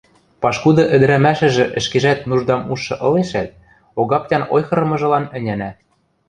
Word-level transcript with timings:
Пашкуды 0.41 0.83
ӹдӹрӓмӓшӹжӹ 0.95 1.65
ӹшкежӓт 1.79 2.19
нуждам 2.29 2.61
ужшы 2.71 2.95
ылешӓт, 3.07 3.49
Огаптян 3.99 4.43
ойхырымыжылан 4.53 5.25
ӹняна. 5.37 5.69